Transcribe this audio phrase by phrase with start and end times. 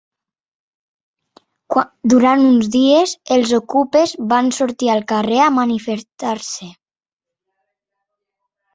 [2.13, 6.75] Durant uns dies, els okupes van sortir al carrer a manifestar-se.